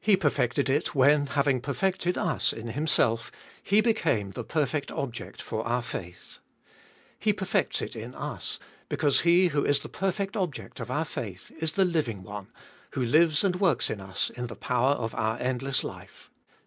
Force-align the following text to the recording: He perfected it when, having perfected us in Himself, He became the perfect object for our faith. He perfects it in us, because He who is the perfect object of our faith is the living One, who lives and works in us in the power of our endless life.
He 0.00 0.16
perfected 0.16 0.70
it 0.70 0.94
when, 0.94 1.26
having 1.26 1.60
perfected 1.60 2.16
us 2.16 2.54
in 2.54 2.68
Himself, 2.68 3.30
He 3.62 3.82
became 3.82 4.30
the 4.30 4.44
perfect 4.44 4.90
object 4.90 5.42
for 5.42 5.62
our 5.68 5.82
faith. 5.82 6.38
He 7.18 7.34
perfects 7.34 7.82
it 7.82 7.94
in 7.94 8.14
us, 8.14 8.58
because 8.88 9.20
He 9.20 9.48
who 9.48 9.62
is 9.62 9.80
the 9.80 9.90
perfect 9.90 10.38
object 10.38 10.80
of 10.80 10.90
our 10.90 11.04
faith 11.04 11.52
is 11.58 11.72
the 11.72 11.84
living 11.84 12.22
One, 12.22 12.46
who 12.92 13.04
lives 13.04 13.44
and 13.44 13.56
works 13.60 13.90
in 13.90 14.00
us 14.00 14.30
in 14.30 14.46
the 14.46 14.56
power 14.56 14.92
of 14.92 15.14
our 15.14 15.38
endless 15.38 15.84
life. 15.84 16.30